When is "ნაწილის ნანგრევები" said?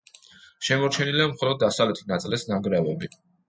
2.15-3.15